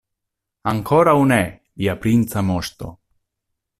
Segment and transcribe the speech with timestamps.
[0.71, 1.39] Ankoraŭ ne,
[1.83, 2.91] via princa moŝto.